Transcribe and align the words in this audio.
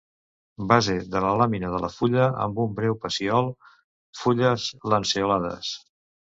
Base 0.69 0.95
de 1.15 1.21
la 1.25 1.33
làmina 1.41 1.69
de 1.73 1.81
la 1.83 1.91
fulla 1.97 2.25
amb 2.47 2.63
un 2.65 2.73
breu 2.81 2.97
pecíol; 3.05 3.53
fulles 4.25 4.69
lanceolades. 4.97 5.75